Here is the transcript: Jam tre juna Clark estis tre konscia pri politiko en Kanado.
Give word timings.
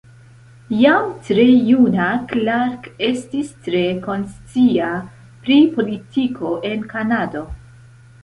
Jam 0.75 1.09
tre 1.25 1.43
juna 1.65 2.05
Clark 2.31 2.87
estis 3.09 3.51
tre 3.67 3.83
konscia 4.07 4.89
pri 5.45 5.59
politiko 5.77 6.57
en 6.73 6.89
Kanado. 6.95 7.47